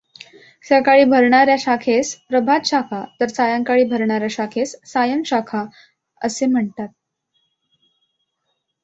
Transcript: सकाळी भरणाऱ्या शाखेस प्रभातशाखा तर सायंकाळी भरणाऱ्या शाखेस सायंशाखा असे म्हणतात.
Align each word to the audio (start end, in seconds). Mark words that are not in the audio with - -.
सकाळी 0.65 1.03
भरणाऱ्या 1.03 1.55
शाखेस 1.59 2.13
प्रभातशाखा 2.29 3.03
तर 3.19 3.27
सायंकाळी 3.27 3.83
भरणाऱ्या 3.83 4.27
शाखेस 4.29 4.75
सायंशाखा 4.85 5.63
असे 6.21 6.45
म्हणतात. 6.45 6.87